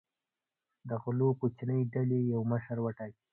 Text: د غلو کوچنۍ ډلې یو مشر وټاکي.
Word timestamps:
د 0.87 0.89
غلو 1.03 1.29
کوچنۍ 1.39 1.79
ډلې 1.93 2.19
یو 2.33 2.41
مشر 2.51 2.77
وټاکي. 2.81 3.21